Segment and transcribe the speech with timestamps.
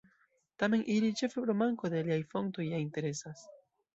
[0.61, 3.45] Tamen ili, ĉefe pro manko de aliaj fontoj, ja interesas.